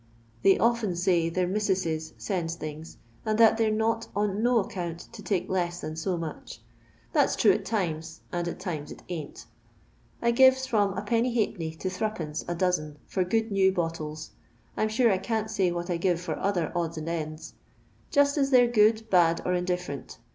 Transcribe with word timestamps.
They 0.41 0.57
often 0.57 0.95
say 0.95 1.29
their 1.29 1.45
missusses 1.45 2.13
sends 2.17 2.55
things, 2.55 2.97
and 3.23 3.37
that 3.37 3.57
they 3.57 3.67
're 3.69 3.71
not 3.71 4.07
on 4.15 4.41
no 4.41 4.63
aeeoont 4.63 5.11
to 5.11 5.21
take 5.21 5.47
less 5.47 5.79
than 5.79 5.95
so 5.95 6.17
much. 6.17 6.59
That 7.13 7.29
's 7.29 7.35
true 7.35 7.51
at 7.51 7.65
times, 7.65 8.21
and 8.31 8.47
at 8.47 8.59
times 8.59 8.91
it 8.91 9.03
ain't. 9.09 9.45
I 10.19 10.31
gives 10.31 10.65
from 10.65 10.95
lIcC 10.95 11.77
to 11.77 11.89
d<2, 11.99 12.45
a 12.49 12.55
dozen 12.55 12.97
for 13.05 13.23
good 13.23 13.51
new 13.51 13.71
bottles. 13.71 14.31
I 14.75 14.81
'm 14.81 14.89
Mm 14.89 15.11
I 15.11 15.17
can*t 15.19 15.49
say 15.53 15.69
w^hnt 15.69 15.91
I 15.91 15.97
give 15.97 16.19
for 16.19 16.35
other 16.39 16.71
odds 16.75 16.97
and 16.97 17.07
ends; 17.07 17.53
jost 18.09 18.39
at 18.39 18.49
they 18.49 18.63
're 18.65 18.71
good, 18.71 19.07
bad, 19.11 19.41
or 19.45 19.53
indifferent. 19.53 20.17